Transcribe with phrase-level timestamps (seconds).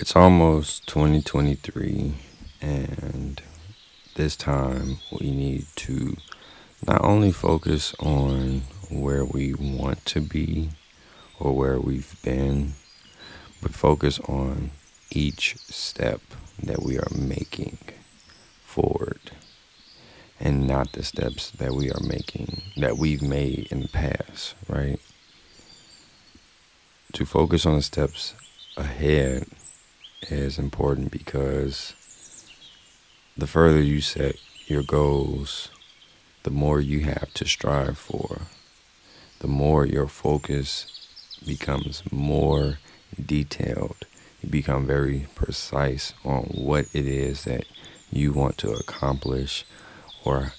[0.00, 2.14] It's almost 2023,
[2.62, 3.42] and
[4.14, 6.16] this time we need to
[6.86, 10.70] not only focus on where we want to be
[11.38, 12.72] or where we've been,
[13.60, 14.70] but focus on
[15.10, 16.22] each step
[16.62, 17.76] that we are making
[18.64, 19.32] forward
[20.40, 24.98] and not the steps that we are making that we've made in the past, right?
[27.12, 28.32] To focus on the steps
[28.78, 29.44] ahead
[30.28, 31.94] is important because
[33.36, 35.70] the further you set your goals,
[36.42, 38.42] the more you have to strive for,
[39.40, 40.86] the more your focus
[41.44, 42.78] becomes more
[43.24, 43.96] detailed.
[44.42, 47.64] You become very precise on what it is that
[48.10, 49.64] you want to accomplish
[50.24, 50.52] or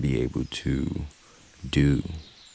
[0.00, 1.02] be able to
[1.68, 2.02] do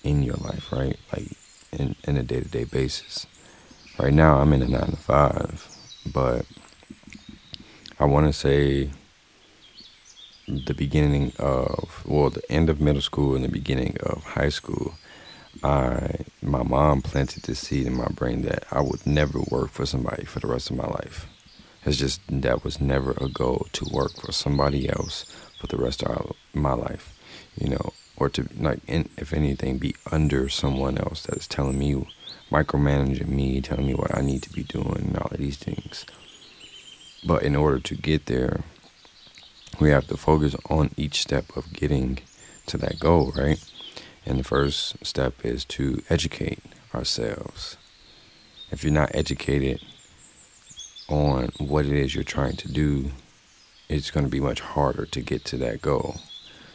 [0.03, 0.97] in your life, right?
[1.11, 1.31] Like
[1.71, 3.25] in, in a day to day basis.
[3.99, 5.67] Right now, I'm in a nine to five,
[6.11, 6.45] but
[7.99, 8.89] I want to say
[10.47, 14.95] the beginning of, well, the end of middle school and the beginning of high school,
[15.63, 19.85] I, my mom planted the seed in my brain that I would never work for
[19.85, 21.27] somebody for the rest of my life.
[21.85, 25.25] It's just that was never a goal to work for somebody else
[25.59, 27.17] for the rest of my life,
[27.55, 31.77] you know, or to like, in, if anything, be under someone else that is telling
[31.77, 32.05] me,
[32.53, 36.05] micromanaging me, telling me what I need to be doing, and all of these things.
[37.25, 38.61] But in order to get there,
[39.79, 42.19] we have to focus on each step of getting
[42.67, 43.63] to that goal, right?
[44.25, 46.59] And the first step is to educate
[46.93, 47.75] ourselves.
[48.71, 49.81] If you're not educated
[51.09, 53.11] on what it is you're trying to do,
[53.89, 56.17] it's going to be much harder to get to that goal.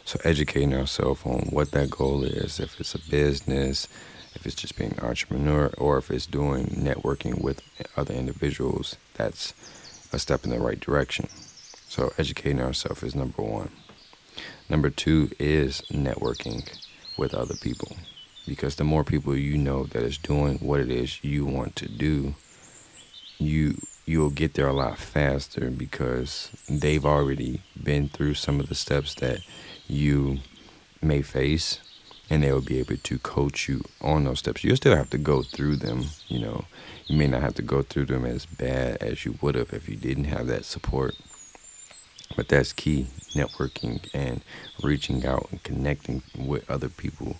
[0.09, 3.87] So, educating ourselves on what that goal is, if it's a business,
[4.33, 7.61] if it's just being an entrepreneur, or if it's doing networking with
[7.95, 9.53] other individuals, that's
[10.11, 11.27] a step in the right direction.
[11.89, 13.69] So, educating ourselves is number one.
[14.67, 16.67] Number two is networking
[17.15, 17.95] with other people.
[18.47, 21.87] Because the more people you know that is doing what it is you want to
[21.87, 22.33] do,
[23.37, 28.73] you you'll get there a lot faster because they've already been through some of the
[28.73, 29.41] steps that
[29.89, 30.39] you
[31.01, 31.79] may face
[32.29, 34.63] and they will be able to coach you on those steps.
[34.63, 36.65] You'll still have to go through them, you know.
[37.07, 39.89] You may not have to go through them as bad as you would have if
[39.89, 41.15] you didn't have that support.
[42.35, 43.07] But that's key.
[43.33, 44.43] Networking and
[44.83, 47.37] reaching out and connecting with other people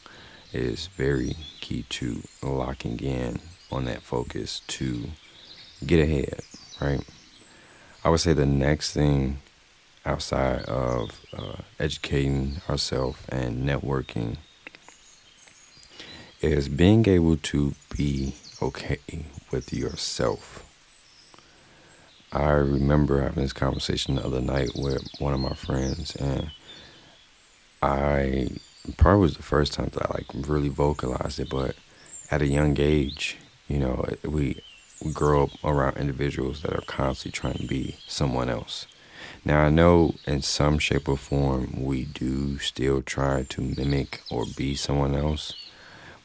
[0.52, 3.40] is very key to locking in
[3.72, 5.10] on that focus to
[5.86, 6.42] get ahead
[6.81, 7.02] right?
[8.04, 9.40] I would say the next thing
[10.09, 14.38] outside of uh, educating ourselves and networking
[16.42, 18.98] is being able to be okay
[19.52, 20.66] with yourself.
[22.31, 26.52] I remember having this conversation the other night with one of my friends, and
[27.81, 28.50] I
[28.98, 31.75] probably was the first time that I like really vocalized it, but
[32.31, 33.38] at a young age,
[33.68, 34.62] you know, we
[35.14, 38.88] grow up around individuals that are constantly trying to be someone else.
[39.46, 44.46] Now, I know in some shape or form we do still try to mimic or
[44.46, 45.54] be someone else,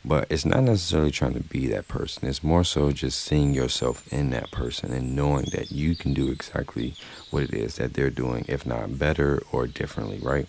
[0.05, 2.29] but it's not necessarily trying to be that person.
[2.29, 6.29] It's more so just seeing yourself in that person and knowing that you can do
[6.29, 6.95] exactly
[7.31, 10.49] what it is that they're doing, if not better or differently, right?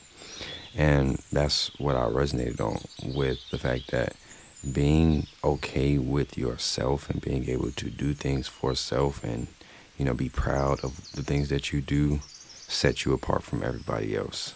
[0.76, 2.82] And that's what I resonated on
[3.16, 4.16] with the fact that
[4.70, 9.48] being okay with yourself and being able to do things for self and
[9.98, 12.20] you know be proud of the things that you do
[12.68, 14.56] set you apart from everybody else.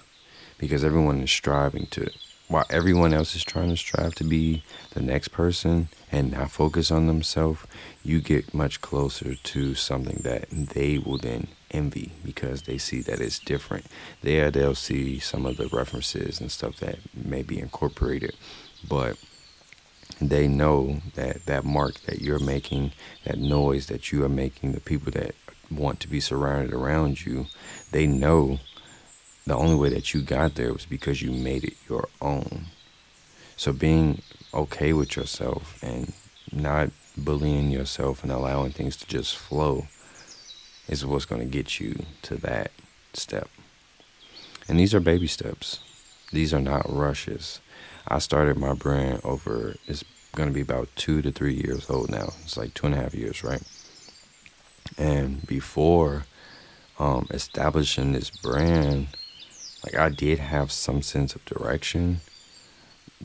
[0.58, 2.10] Because everyone is striving to
[2.50, 4.64] while everyone else is trying to strive to be
[4.96, 7.62] the next person and not focus on themselves
[8.04, 13.22] you get much closer to something that they will then envy because they see that
[13.22, 13.86] it's different.
[14.24, 18.36] There they'll see some of the references and stuff that may be incorporated
[18.88, 19.16] but
[20.20, 22.92] they know that that mark that you're making,
[23.26, 25.36] that noise that you are making, the people that
[25.72, 27.48] want to be surrounded around you,
[27.92, 28.60] they know
[29.46, 32.66] the only way that you got there was because you made it your own.
[33.56, 34.22] So being
[34.54, 36.14] okay with yourself and
[36.52, 39.88] not bullying yourself and allowing things to just flow
[40.88, 42.72] is what's going to get you to that
[43.14, 43.50] step.
[44.68, 45.80] And these are baby steps.
[46.32, 47.60] These are not rushes.
[48.08, 50.04] I started my brand over, it's
[50.36, 52.34] going to be about two to three years old now.
[52.44, 53.62] It's like two and a half years, right?
[54.98, 56.26] And before
[56.98, 59.08] um, establishing this brand,
[59.84, 62.22] like I did have some sense of direction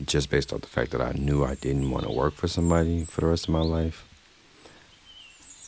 [0.05, 3.05] just based off the fact that I knew I didn't want to work for somebody
[3.05, 4.05] for the rest of my life.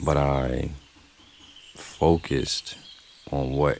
[0.03, 0.71] But I
[1.75, 2.77] focused
[3.31, 3.79] on what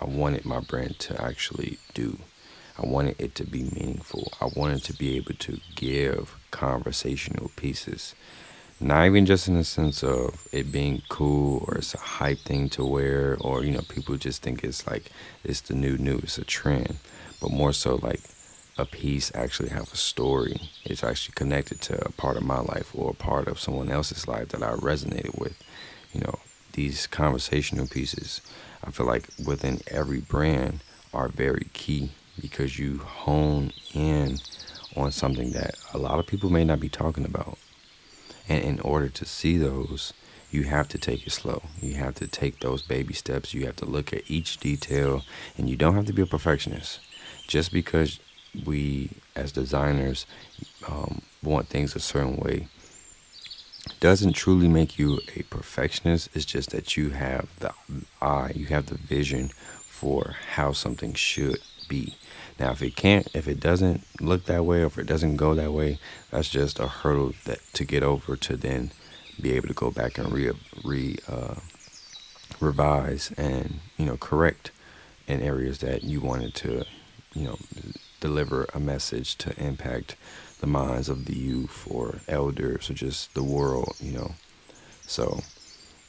[0.00, 2.18] I wanted my brand to actually do.
[2.78, 4.32] I wanted it to be meaningful.
[4.40, 8.14] I wanted to be able to give conversational pieces.
[8.80, 12.68] Not even just in the sense of it being cool or it's a hype thing
[12.70, 15.10] to wear or, you know, people just think it's like
[15.42, 16.98] it's the new new, it's a trend.
[17.40, 18.20] But more so like
[18.76, 20.70] a piece actually have a story.
[20.84, 24.28] It's actually connected to a part of my life or a part of someone else's
[24.28, 25.60] life that I resonated with.
[26.12, 26.38] You know,
[26.72, 28.40] these conversational pieces,
[28.84, 30.80] I feel like within every brand
[31.12, 32.10] are very key
[32.40, 34.38] because you hone in
[34.96, 37.58] on something that a lot of people may not be talking about.
[38.48, 40.12] And in order to see those,
[40.50, 41.62] you have to take it slow.
[41.80, 43.52] You have to take those baby steps.
[43.52, 45.22] You have to look at each detail,
[45.56, 47.00] and you don't have to be a perfectionist.
[47.46, 48.18] Just because
[48.64, 50.26] we, as designers,
[50.86, 52.68] um, want things a certain way
[54.00, 56.28] doesn't truly make you a perfectionist.
[56.34, 57.72] It's just that you have the
[58.20, 62.16] eye, you have the vision for how something should be.
[62.58, 65.54] Now, if it can't, if it doesn't look that way, or if it doesn't go
[65.54, 65.98] that way,
[66.30, 68.90] that's just a hurdle that to get over to then
[69.40, 70.50] be able to go back and re,
[70.84, 71.54] re uh,
[72.60, 74.72] revise and you know correct
[75.28, 76.84] in areas that you wanted to,
[77.34, 77.58] you know,
[78.20, 80.16] deliver a message to impact
[80.60, 84.32] the minds of the youth or elders or just the world, you know.
[85.06, 85.42] So,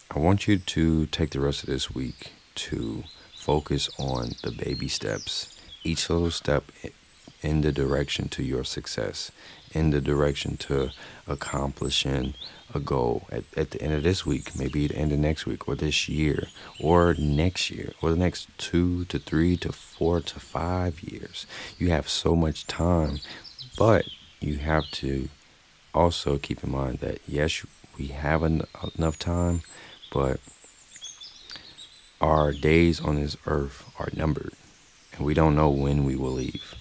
[0.10, 3.04] I want you to take the rest of this week to
[3.36, 5.59] focus on the baby steps
[5.90, 6.72] each little step
[7.42, 9.32] in the direction to your success,
[9.72, 10.92] in the direction to
[11.28, 12.36] accomplishing
[12.76, 15.68] a goal at, at the end of this week, maybe the end of next week,
[15.68, 16.48] or this year,
[16.80, 21.48] or next year, or the next two to three to four to five years.
[21.80, 23.20] You have so much time,
[23.78, 24.06] but
[24.40, 25.30] you have to
[25.94, 27.66] also keep in mind that yes,
[27.98, 28.62] we have en-
[28.96, 29.62] enough time,
[30.14, 30.40] but
[32.22, 34.54] our days on this earth are numbered
[35.19, 36.75] and we don't know when we will leave.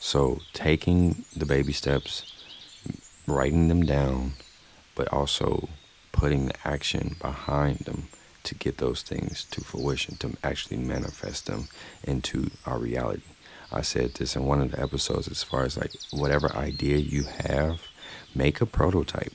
[0.00, 2.30] So, taking the baby steps,
[3.26, 4.32] writing them down,
[4.94, 5.68] but also
[6.12, 8.08] putting the action behind them
[8.42, 11.68] to get those things to fruition, to actually manifest them
[12.04, 13.22] into our reality.
[13.72, 17.24] I said this in one of the episodes as far as like whatever idea you
[17.24, 17.80] have,
[18.34, 19.32] make a prototype.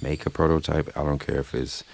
[0.00, 0.96] Make a prototype.
[0.96, 1.84] I don't care if it's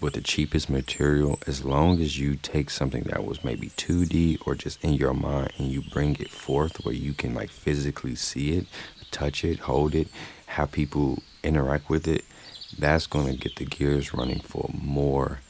[0.00, 4.54] with the cheapest material as long as you take something that was maybe 2D or
[4.54, 8.56] just in your mind and you bring it forth where you can like physically see
[8.58, 8.66] it,
[9.10, 10.08] touch it, hold it,
[10.46, 12.24] have people interact with it,
[12.78, 15.40] that's going to get the gears running for more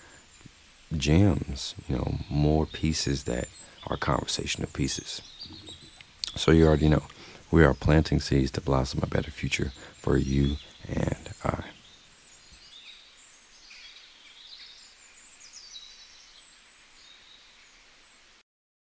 [0.96, 3.48] gems, you know, more pieces that
[3.86, 5.22] are conversational pieces.
[6.34, 7.04] So you already know
[7.50, 10.56] we are planting seeds to blossom a better future for you
[10.88, 11.21] and